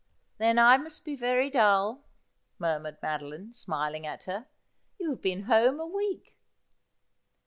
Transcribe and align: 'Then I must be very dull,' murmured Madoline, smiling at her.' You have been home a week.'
'Then 0.39 0.57
I 0.57 0.77
must 0.77 1.05
be 1.05 1.15
very 1.15 1.51
dull,' 1.51 2.01
murmured 2.57 2.97
Madoline, 3.03 3.53
smiling 3.55 4.07
at 4.07 4.23
her.' 4.23 4.47
You 4.99 5.11
have 5.11 5.21
been 5.21 5.43
home 5.43 5.79
a 5.79 5.85
week.' 5.85 6.39